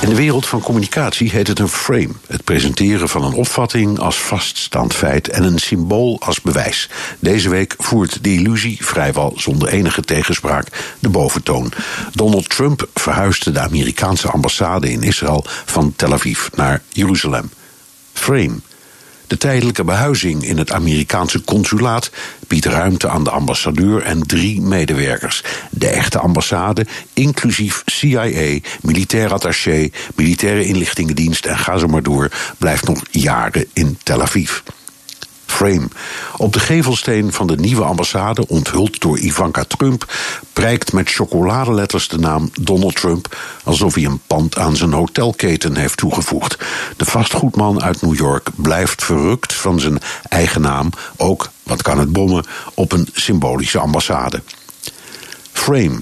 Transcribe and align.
In 0.00 0.08
de 0.08 0.14
wereld 0.14 0.46
van 0.46 0.60
communicatie 0.60 1.30
heet 1.30 1.46
het 1.46 1.58
een 1.58 1.68
frame. 1.68 2.10
Het 2.26 2.44
presenteren 2.44 3.08
van 3.08 3.24
een 3.24 3.32
opvatting 3.32 3.98
als 3.98 4.20
vaststaand 4.20 4.94
feit 4.94 5.28
en 5.28 5.44
een 5.44 5.58
symbool 5.58 6.20
als 6.20 6.40
bewijs. 6.40 6.88
Deze 7.18 7.48
week 7.48 7.74
voert 7.78 8.24
de 8.24 8.32
illusie, 8.32 8.84
vrijwel 8.84 9.32
zonder 9.36 9.68
enige 9.68 10.02
tegenspraak, 10.02 10.94
de 10.98 11.08
boventoon. 11.08 11.72
Donald 12.12 12.48
Trump 12.48 12.88
verhuisde 12.94 13.50
de 13.52 13.60
Amerikaanse 13.60 14.28
ambassade 14.28 14.90
in 14.90 15.02
Israël 15.02 15.44
van 15.64 15.92
Tel 15.96 16.12
Aviv 16.12 16.46
naar 16.54 16.82
Jeruzalem. 16.88 17.50
Frame. 18.12 18.56
De 19.30 19.36
tijdelijke 19.36 19.84
behuizing 19.84 20.44
in 20.44 20.58
het 20.58 20.72
Amerikaanse 20.72 21.44
consulaat 21.44 22.10
biedt 22.46 22.64
ruimte 22.64 23.08
aan 23.08 23.24
de 23.24 23.30
ambassadeur 23.30 24.02
en 24.02 24.26
drie 24.26 24.60
medewerkers. 24.60 25.42
De 25.70 25.88
echte 25.88 26.18
ambassade, 26.18 26.86
inclusief 27.14 27.82
CIA, 27.86 28.58
militair 28.82 29.32
attaché, 29.32 29.90
militaire 30.14 30.64
inlichtingendienst 30.64 31.46
en 31.46 31.58
ga 31.58 31.78
zo 31.78 31.86
maar 31.86 32.02
door, 32.02 32.30
blijft 32.58 32.86
nog 32.86 33.02
jaren 33.10 33.66
in 33.72 33.98
Tel 34.02 34.22
Aviv. 34.22 34.60
Frame. 35.50 35.88
Op 36.36 36.52
de 36.52 36.60
gevelsteen 36.60 37.32
van 37.32 37.46
de 37.46 37.56
nieuwe 37.56 37.82
ambassade, 37.82 38.46
onthuld 38.48 39.00
door 39.00 39.18
Ivanka 39.18 39.64
Trump, 39.64 40.12
prijkt 40.52 40.92
met 40.92 41.10
chocoladeletters 41.10 42.08
de 42.08 42.18
naam 42.18 42.50
Donald 42.60 42.96
Trump, 42.96 43.36
alsof 43.64 43.94
hij 43.94 44.04
een 44.04 44.20
pand 44.26 44.58
aan 44.58 44.76
zijn 44.76 44.92
hotelketen 44.92 45.76
heeft 45.76 45.96
toegevoegd. 45.96 46.58
De 46.96 47.04
vastgoedman 47.04 47.82
uit 47.82 48.02
New 48.02 48.16
York 48.16 48.48
blijft 48.56 49.04
verrukt 49.04 49.52
van 49.52 49.80
zijn 49.80 49.98
eigen 50.28 50.60
naam, 50.60 50.90
ook, 51.16 51.50
wat 51.62 51.82
kan 51.82 51.98
het 51.98 52.12
bommen, 52.12 52.44
op 52.74 52.92
een 52.92 53.08
symbolische 53.12 53.78
ambassade. 53.78 54.42
Frame. 55.52 56.00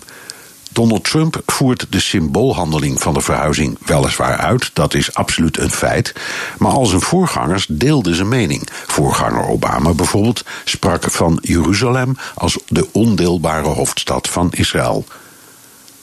Donald 0.69 1.05
Trump 1.05 1.43
voert 1.47 1.87
de 1.91 2.01
symboolhandeling 2.01 3.01
van 3.01 3.15
de 3.15 3.21
verhuizing 3.21 3.79
weliswaar 3.87 4.37
uit, 4.37 4.71
dat 4.73 4.95
is 4.95 5.15
absoluut 5.15 5.59
een 5.59 5.71
feit, 5.71 6.13
maar 6.59 6.73
al 6.73 6.87
zijn 6.87 7.01
voorgangers 7.01 7.67
deelden 7.71 8.15
zijn 8.15 8.29
mening. 8.29 8.69
Voorganger 8.87 9.49
Obama 9.49 9.93
bijvoorbeeld 9.95 10.45
sprak 10.65 11.11
van 11.11 11.39
Jeruzalem 11.43 12.17
als 12.35 12.59
de 12.67 12.89
ondeelbare 12.93 13.69
hoofdstad 13.69 14.29
van 14.29 14.53
Israël. 14.53 15.05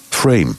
Frame. 0.09 0.55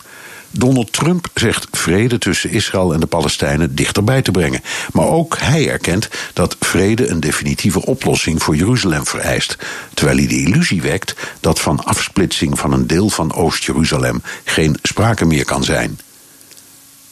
Donald 0.59 0.93
Trump 0.93 1.29
zegt 1.35 1.67
vrede 1.71 2.19
tussen 2.19 2.51
Israël 2.51 2.95
en 2.95 3.01
de 3.01 3.07
Palestijnen 3.07 3.75
dichterbij 3.75 4.23
te 4.23 4.31
brengen. 4.31 4.63
Maar 4.93 5.07
ook 5.07 5.37
hij 5.39 5.71
erkent 5.71 6.09
dat 6.33 6.57
vrede 6.61 7.09
een 7.09 7.21
definitieve 7.21 7.87
oplossing 7.87 8.43
voor 8.43 8.57
Jeruzalem 8.57 9.07
vereist. 9.07 9.57
Terwijl 9.95 10.19
hij 10.19 10.27
de 10.27 10.41
illusie 10.41 10.83
wekt 10.83 11.15
dat 11.41 11.61
van 11.61 11.85
afsplitsing 11.85 12.59
van 12.59 12.73
een 12.73 12.87
deel 12.87 13.09
van 13.09 13.35
Oost-Jeruzalem 13.35 14.23
geen 14.45 14.77
sprake 14.83 15.25
meer 15.25 15.45
kan 15.45 15.65
zijn. 15.65 15.99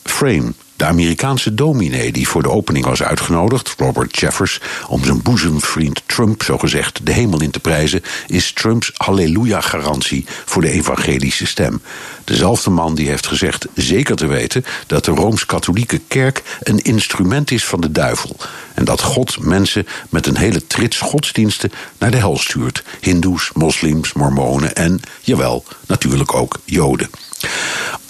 Frame. 0.02 0.52
De 0.76 0.84
Amerikaanse 0.84 1.54
dominee 1.54 2.12
die 2.12 2.28
voor 2.28 2.42
de 2.42 2.50
opening 2.50 2.84
was 2.84 3.02
uitgenodigd, 3.02 3.74
Robert 3.78 4.18
Jeffers, 4.18 4.60
om 4.88 5.04
zijn 5.04 5.22
boezemvriend 5.22 6.02
Trump 6.06 6.42
zogezegd 6.42 7.06
de 7.06 7.12
hemel 7.12 7.42
in 7.42 7.50
te 7.50 7.60
prijzen, 7.60 8.02
is 8.26 8.52
Trumps 8.52 8.90
halleluja-garantie 8.94 10.24
voor 10.44 10.62
de 10.62 10.70
evangelische 10.70 11.46
stem. 11.46 11.82
Dezelfde 12.24 12.70
man 12.70 12.94
die 12.94 13.08
heeft 13.08 13.26
gezegd 13.26 13.66
zeker 13.74 14.16
te 14.16 14.26
weten 14.26 14.64
dat 14.86 15.04
de 15.04 15.10
Rooms-Katholieke 15.10 16.00
Kerk 16.08 16.42
een 16.60 16.78
instrument 16.78 17.50
is 17.50 17.64
van 17.64 17.80
de 17.80 17.92
duivel. 17.92 18.36
En 18.74 18.84
dat 18.84 19.00
God 19.00 19.38
mensen 19.38 19.86
met 20.10 20.26
een 20.26 20.36
hele 20.36 20.66
trits 20.66 20.98
godsdiensten 20.98 21.72
naar 21.98 22.10
de 22.10 22.16
hel 22.16 22.38
stuurt: 22.38 22.82
Hindoes, 23.00 23.50
moslims, 23.52 24.12
mormonen 24.12 24.74
en, 24.74 25.00
jawel, 25.20 25.64
natuurlijk 25.86 26.34
ook 26.34 26.60
Joden. 26.64 27.10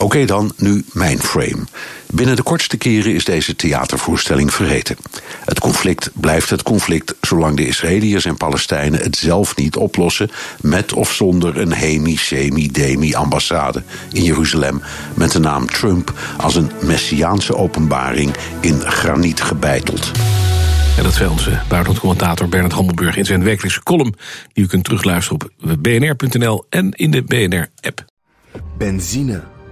Oké 0.05 0.25
dan, 0.25 0.53
nu 0.57 0.85
mijn 0.93 1.19
frame. 1.19 1.65
Binnen 2.07 2.37
de 2.37 2.43
kortste 2.43 2.77
keren 2.77 3.15
is 3.15 3.25
deze 3.25 3.57
theatervoorstelling 3.57 4.53
vergeten. 4.53 4.97
Het 5.45 5.61
conflict 5.61 6.11
blijft 6.15 6.51
het 6.51 6.63
conflict 6.63 7.15
zolang 7.21 7.57
de 7.57 7.67
Israëliërs 7.67 8.25
en 8.25 8.37
Palestijnen 8.37 9.01
het 9.01 9.17
zelf 9.17 9.57
niet 9.57 9.77
oplossen, 9.77 10.31
met 10.61 10.93
of 10.93 11.13
zonder 11.13 11.61
een 11.61 11.73
hemi, 11.73 12.17
semi, 12.17 12.71
demi 12.71 13.15
ambassade 13.15 13.83
in 14.13 14.23
Jeruzalem 14.23 14.83
met 15.15 15.33
de 15.33 15.39
naam 15.39 15.67
Trump 15.67 16.13
als 16.39 16.55
een 16.55 16.71
messiaanse 16.83 17.57
openbaring 17.57 18.35
in 18.61 18.81
graniet 18.81 19.43
gebeiteld. 19.43 20.11
En 20.97 21.03
dat 21.03 21.15
zei 21.15 21.31
onze 21.31 21.61
buitenlandcommentator 21.69 22.49
Bernard 22.49 22.73
Hammelburg 22.73 23.17
in 23.17 23.27
zijn 23.27 23.43
wekelijkse 23.43 23.83
column, 23.83 24.15
die 24.53 24.65
u 24.65 24.67
kunt 24.67 24.85
terugluisteren 24.85 25.41
op 25.41 25.51
bnr.nl 25.79 26.67
en 26.69 26.91
in 26.91 27.11
de 27.11 27.23
BNR-app. 27.23 28.05
Benzine 28.79 29.54